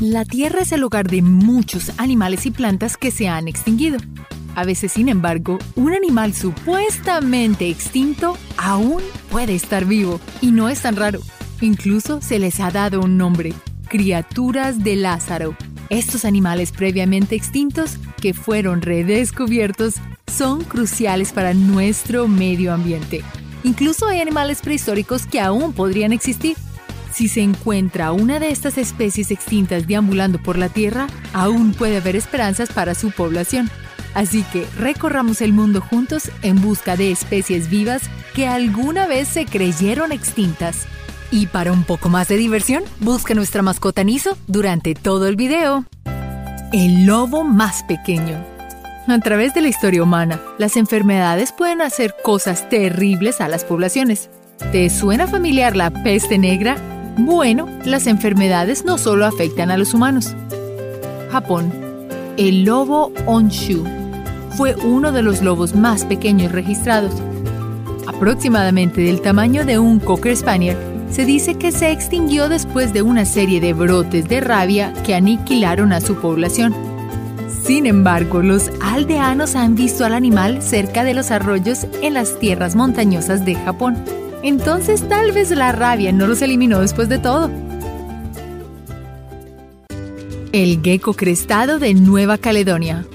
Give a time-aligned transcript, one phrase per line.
[0.00, 3.98] La Tierra es el hogar de muchos animales y plantas que se han extinguido.
[4.54, 10.82] A veces, sin embargo, un animal supuestamente extinto aún puede estar vivo y no es
[10.82, 11.20] tan raro.
[11.60, 13.52] Incluso se les ha dado un nombre,
[13.88, 15.54] criaturas de Lázaro.
[15.90, 19.96] Estos animales previamente extintos que fueron redescubiertos
[20.32, 23.22] son cruciales para nuestro medio ambiente.
[23.64, 26.56] Incluso hay animales prehistóricos que aún podrían existir.
[27.20, 32.16] Si se encuentra una de estas especies extintas deambulando por la Tierra, aún puede haber
[32.16, 33.68] esperanzas para su población.
[34.14, 38.04] Así que recorramos el mundo juntos en busca de especies vivas
[38.34, 40.86] que alguna vez se creyeron extintas.
[41.30, 45.84] Y para un poco más de diversión, busca nuestra mascota Niso durante todo el video.
[46.72, 48.42] El lobo más pequeño.
[49.06, 54.30] A través de la historia humana, las enfermedades pueden hacer cosas terribles a las poblaciones.
[54.72, 56.78] ¿Te suena familiar la peste negra?
[57.18, 60.34] Bueno, las enfermedades no solo afectan a los humanos.
[61.30, 61.72] Japón.
[62.36, 63.84] El lobo Onshu
[64.56, 67.12] fue uno de los lobos más pequeños registrados.
[68.06, 70.76] Aproximadamente del tamaño de un Cocker Spaniel,
[71.10, 75.92] se dice que se extinguió después de una serie de brotes de rabia que aniquilaron
[75.92, 76.74] a su población.
[77.64, 82.76] Sin embargo, los aldeanos han visto al animal cerca de los arroyos en las tierras
[82.76, 83.96] montañosas de Japón.
[84.42, 87.50] Entonces tal vez la rabia no los eliminó después de todo.
[90.52, 93.06] El gecko crestado de Nueva Caledonia.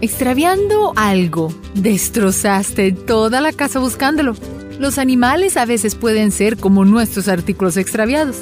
[0.00, 4.34] Extraviando algo, destrozaste toda la casa buscándolo.
[4.78, 8.36] Los animales a veces pueden ser como nuestros artículos extraviados.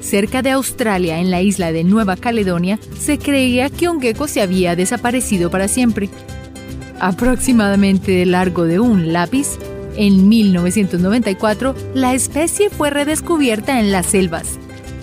[0.00, 4.40] Cerca de Australia, en la isla de Nueva Caledonia, se creía que un gecko se
[4.40, 6.08] había desaparecido para siempre.
[7.00, 9.58] Aproximadamente de largo de un lápiz,
[9.96, 14.58] en 1994, la especie fue redescubierta en las selvas.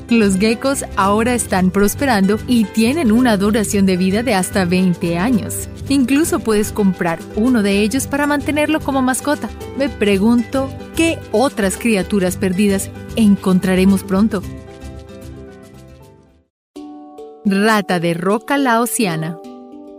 [0.10, 5.68] Los geckos ahora están prosperando y tienen una duración de vida de hasta 20 años.
[5.90, 9.50] Incluso puedes comprar uno de ellos para mantenerlo como mascota.
[9.78, 14.42] Me pregunto, ¿qué otras criaturas perdidas encontraremos pronto?
[17.44, 19.38] Rata de roca laosiana.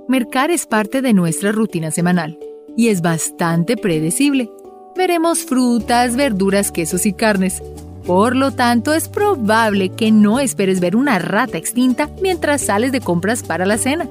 [0.09, 2.39] Mercar es parte de nuestra rutina semanal
[2.77, 4.51] y es bastante predecible.
[4.99, 7.63] Veremos frutas, verduras, quesos y carnes.
[8.05, 13.01] Por lo tanto, es probable que no esperes ver una rata extinta mientras sales de
[13.01, 14.09] compras para la cena.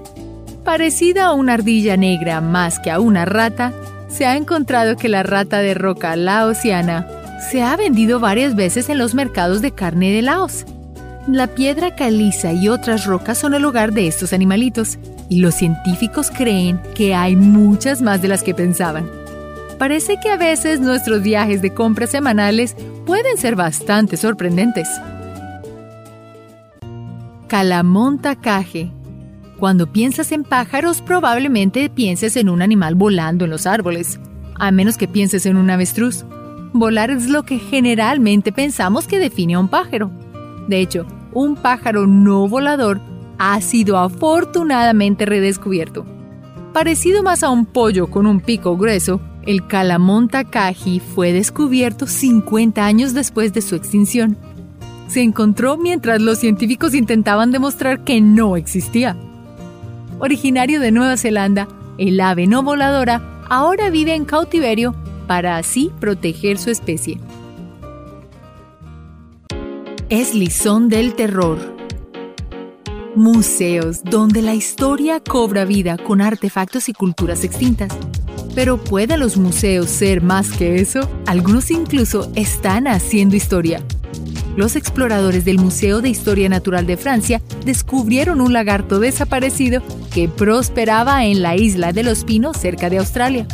[0.64, 3.74] Parecida a una ardilla negra más que a una rata,
[4.08, 7.06] se ha encontrado que la rata de roca laosiana
[7.52, 10.66] se ha vendido varias veces en los mercados de carne de Laos.
[11.28, 16.32] La piedra caliza y otras rocas son el hogar de estos animalitos, y los científicos
[16.32, 19.27] creen que hay muchas más de las que pensaban
[19.78, 24.88] parece que a veces nuestros viajes de compras semanales pueden ser bastante sorprendentes.
[27.48, 28.92] Calamontacaje.
[29.58, 34.20] Cuando piensas en pájaros, probablemente pienses en un animal volando en los árboles,
[34.56, 36.26] a menos que pienses en un avestruz.
[36.74, 40.12] Volar es lo que generalmente pensamos que define a un pájaro.
[40.68, 43.00] De hecho, un pájaro no volador
[43.40, 46.06] ha sido afortunadamente redescubierto.
[46.74, 52.86] Parecido más a un pollo con un pico grueso, el Calamonta Caji fue descubierto 50
[52.86, 54.38] años después de su extinción.
[55.08, 59.16] Se encontró mientras los científicos intentaban demostrar que no existía.
[60.20, 64.94] Originario de Nueva Zelanda, el ave no voladora ahora vive en cautiverio
[65.28, 67.18] para así proteger su especie.
[70.10, 71.77] Es Lizón del Terror.
[73.18, 77.92] Museos donde la historia cobra vida con artefactos y culturas extintas.
[78.54, 81.10] Pero ¿pueden los museos ser más que eso?
[81.26, 83.82] Algunos incluso están haciendo historia.
[84.56, 89.82] Los exploradores del Museo de Historia Natural de Francia descubrieron un lagarto desaparecido
[90.14, 93.48] que prosperaba en la isla de los Pinos cerca de Australia.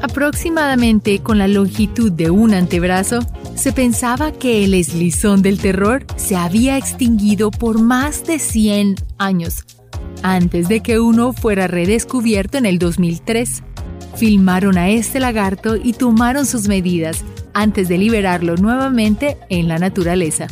[0.00, 3.20] Aproximadamente con la longitud de un antebrazo,
[3.54, 9.64] se pensaba que el eslizón del terror se había extinguido por más de 100 años,
[10.22, 13.62] antes de que uno fuera redescubierto en el 2003.
[14.16, 20.46] Filmaron a este lagarto y tomaron sus medidas antes de liberarlo nuevamente en la naturaleza.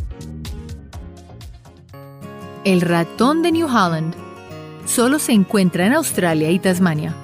[2.65, 4.15] El ratón de New Holland
[4.87, 7.15] solo se encuentra en Australia y Tasmania.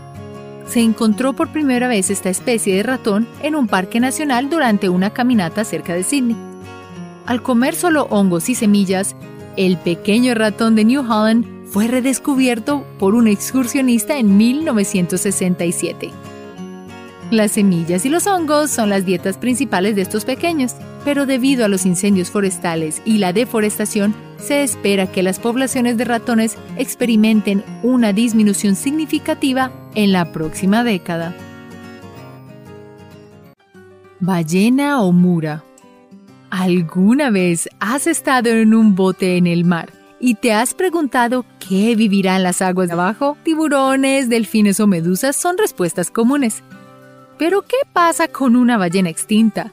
[0.68, 5.10] Se encontró por primera vez esta especie de ratón en un parque nacional durante una
[5.10, 6.36] caminata cerca de Sydney.
[7.26, 9.16] Al comer solo hongos y semillas,
[9.56, 16.10] el pequeño ratón de New Holland fue redescubierto por un excursionista en 1967.
[17.30, 20.74] Las semillas y los hongos son las dietas principales de estos pequeños,
[21.04, 26.04] pero debido a los incendios forestales y la deforestación, se espera que las poblaciones de
[26.04, 31.34] ratones experimenten una disminución significativa en la próxima década.
[34.20, 35.64] Ballena o mura.
[36.50, 41.94] ¿Alguna vez has estado en un bote en el mar y te has preguntado qué
[41.94, 43.36] vivirá en las aguas de abajo?
[43.42, 46.62] Tiburones, delfines o medusas son respuestas comunes.
[47.38, 49.72] Pero ¿qué pasa con una ballena extinta?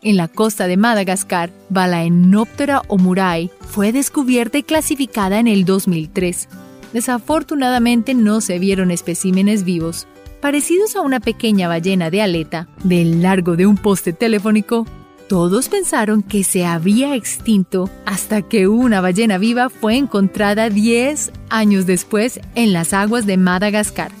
[0.00, 6.48] En la costa de Madagascar, Balaenoptera omurai fue descubierta y clasificada en el 2003.
[6.92, 10.06] Desafortunadamente no se vieron especímenes vivos.
[10.40, 14.86] Parecidos a una pequeña ballena de aleta, del largo de un poste telefónico,
[15.28, 21.86] todos pensaron que se había extinto hasta que una ballena viva fue encontrada 10 años
[21.86, 24.12] después en las aguas de Madagascar.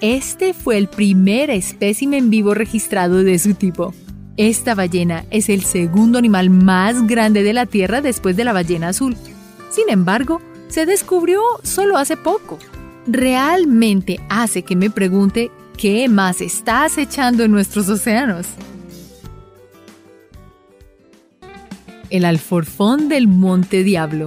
[0.00, 3.94] Este fue el primer espécimen vivo registrado de su tipo.
[4.36, 8.88] Esta ballena es el segundo animal más grande de la Tierra después de la ballena
[8.88, 9.16] azul.
[9.70, 12.58] Sin embargo, se descubrió solo hace poco.
[13.06, 18.46] Realmente hace que me pregunte qué más está acechando en nuestros océanos.
[22.14, 24.26] el alforfón del Monte Diablo.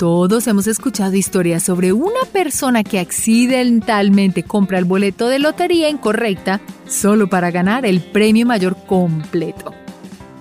[0.00, 6.62] Todos hemos escuchado historias sobre una persona que accidentalmente compra el boleto de lotería incorrecta
[6.88, 9.74] solo para ganar el premio mayor completo.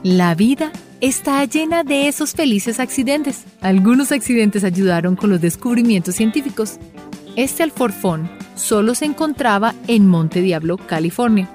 [0.01, 0.71] La vida
[1.01, 3.44] está llena de esos felices accidentes.
[3.59, 6.77] Algunos accidentes ayudaron con los descubrimientos científicos.
[7.35, 11.50] Este alforfón solo se encontraba en Monte Diablo, California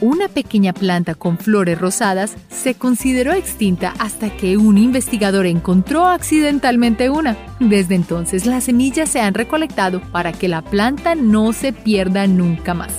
[0.00, 7.10] una pequeña planta con flores rosadas se consideró extinta hasta que un investigador encontró accidentalmente
[7.10, 7.36] una.
[7.58, 12.74] Desde entonces las semillas se han recolectado para que la planta no se pierda nunca
[12.74, 12.92] más.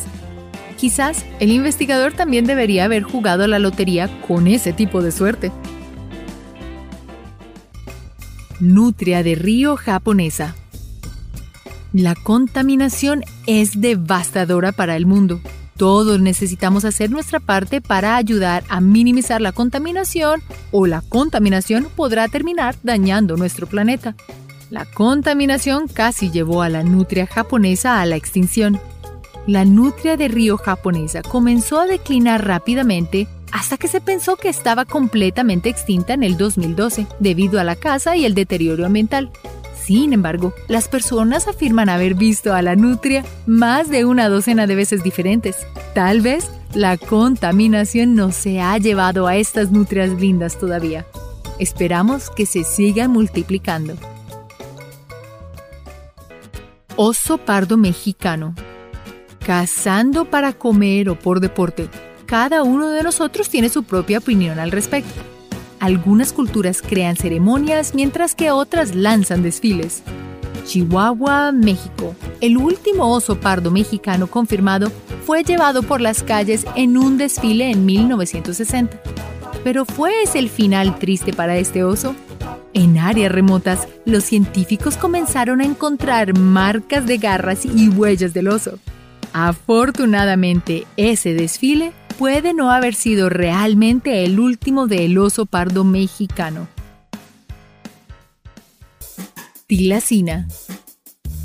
[0.77, 5.51] Quizás el investigador también debería haber jugado la lotería con ese tipo de suerte.
[8.59, 10.55] Nutria de río japonesa.
[11.91, 15.41] La contaminación es devastadora para el mundo.
[15.79, 22.27] Todos necesitamos hacer nuestra parte para ayudar a minimizar la contaminación o la contaminación podrá
[22.27, 24.13] terminar dañando nuestro planeta.
[24.69, 28.77] La contaminación casi llevó a la nutria japonesa a la extinción.
[29.47, 34.83] La nutria de río japonesa comenzó a declinar rápidamente hasta que se pensó que estaba
[34.83, 39.31] completamente extinta en el 2012 debido a la caza y el deterioro ambiental.
[39.89, 44.75] Sin embargo, las personas afirman haber visto a la nutria más de una docena de
[44.75, 45.65] veces diferentes.
[45.95, 51.07] Tal vez la contaminación no se ha llevado a estas nutrias lindas todavía.
[51.57, 53.95] Esperamos que se sigan multiplicando.
[56.95, 58.53] Oso pardo mexicano.
[59.43, 61.89] Cazando para comer o por deporte.
[62.27, 65.38] Cada uno de nosotros tiene su propia opinión al respecto.
[65.79, 70.03] Algunas culturas crean ceremonias mientras que otras lanzan desfiles.
[70.65, 72.15] Chihuahua, México.
[72.41, 74.91] El último oso pardo mexicano confirmado
[75.25, 79.01] fue llevado por las calles en un desfile en 1960.
[79.63, 82.15] Pero ¿fue ese el final triste para este oso?
[82.73, 88.79] En áreas remotas, los científicos comenzaron a encontrar marcas de garras y huellas del oso.
[89.33, 96.67] Afortunadamente, ese desfile puede no haber sido realmente el último del oso pardo mexicano.
[99.67, 100.47] Tilacina.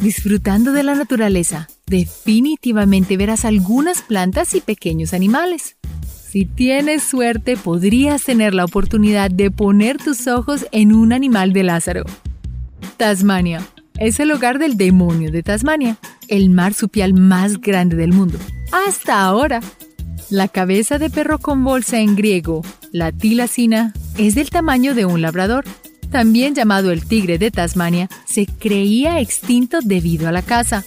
[0.00, 5.76] Disfrutando de la naturaleza, definitivamente verás algunas plantas y pequeños animales.
[6.06, 11.62] Si tienes suerte, podrías tener la oportunidad de poner tus ojos en un animal de
[11.62, 12.04] Lázaro.
[12.96, 13.60] Tasmania.
[13.98, 18.38] Es el hogar del demonio de Tasmania, el marsupial más grande del mundo.
[18.72, 19.60] Hasta ahora.
[20.30, 25.22] La cabeza de perro con bolsa en griego, la tilacina, es del tamaño de un
[25.22, 25.64] labrador.
[26.10, 30.82] También llamado el tigre de Tasmania, se creía extinto debido a la caza.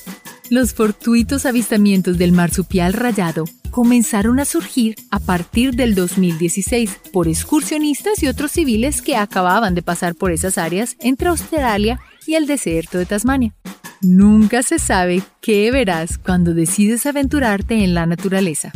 [0.49, 8.21] Los fortuitos avistamientos del marsupial rayado comenzaron a surgir a partir del 2016 por excursionistas
[8.21, 12.97] y otros civiles que acababan de pasar por esas áreas entre Australia y el desierto
[12.97, 13.53] de Tasmania.
[14.01, 18.71] Nunca se sabe qué verás cuando decides aventurarte en la naturaleza.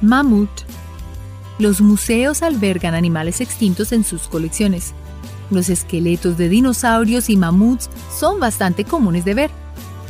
[0.00, 0.48] Mamut.
[1.58, 4.94] Los museos albergan animales extintos en sus colecciones.
[5.50, 9.50] Los esqueletos de dinosaurios y mamuts son bastante comunes de ver,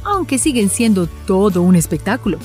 [0.05, 2.39] aunque siguen siendo todo un espectáculo.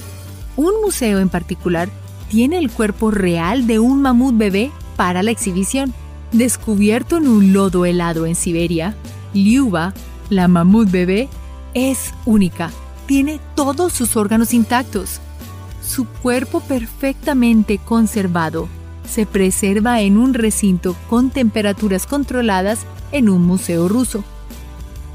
[0.55, 1.87] Un museo en particular
[2.29, 5.93] tiene el cuerpo real de un mamut bebé para la exhibición.
[6.32, 8.96] Descubierto en un lodo helado en Siberia,
[9.34, 9.94] Liuba,
[10.29, 11.29] la mamut bebé,
[11.74, 12.72] es única.
[13.05, 15.20] Tiene todos sus órganos intactos,
[15.82, 18.67] Su cuerpo perfectamente conservado
[19.08, 24.24] se preserva en un recinto con temperaturas controladas en un museo ruso.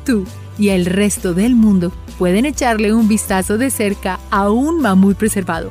[0.05, 0.25] Tú
[0.59, 5.71] y el resto del mundo pueden echarle un vistazo de cerca a un mamut preservado.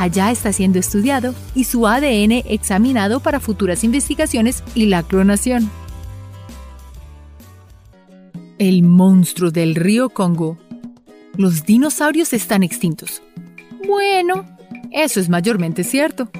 [0.00, 5.70] Allá está siendo estudiado y su ADN examinado para futuras investigaciones y la clonación.
[8.56, 10.56] El monstruo del río Congo.
[11.36, 13.20] Los dinosaurios están extintos.
[13.86, 14.46] Bueno,
[14.90, 16.30] eso es mayormente cierto.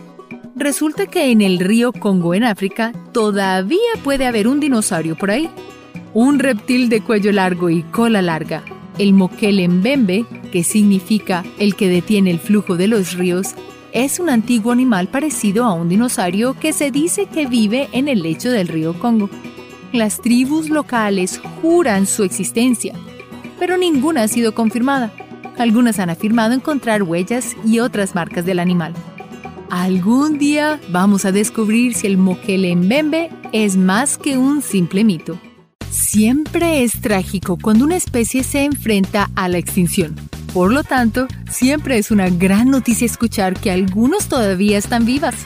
[0.57, 5.51] Resulta que en el río Congo en África todavía puede haber un dinosaurio por ahí.
[6.15, 8.65] Un reptil de cuello largo y cola larga.
[9.01, 13.55] El Mokele Mbembe, que significa el que detiene el flujo de los ríos,
[13.95, 18.21] es un antiguo animal parecido a un dinosaurio que se dice que vive en el
[18.21, 19.31] lecho del río Congo.
[19.95, 22.93] Las tribus locales juran su existencia,
[23.59, 25.11] pero ninguna ha sido confirmada.
[25.57, 28.93] Algunas han afirmado encontrar huellas y otras marcas del animal.
[29.71, 35.41] Algún día vamos a descubrir si el Mokele Mbembe es más que un simple mito.
[36.13, 40.17] Siempre es trágico cuando una especie se enfrenta a la extinción.
[40.53, 45.37] Por lo tanto, siempre es una gran noticia escuchar que algunos todavía están vivas.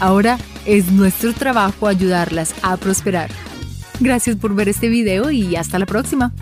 [0.00, 3.30] Ahora es nuestro trabajo ayudarlas a prosperar.
[3.98, 6.34] Gracias por ver este video y hasta la próxima.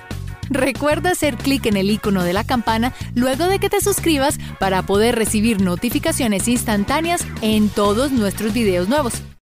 [0.50, 4.82] Recuerda hacer clic en el icono de la campana luego de que te suscribas para
[4.82, 9.22] poder recibir notificaciones instantáneas en todos nuestros videos nuevos.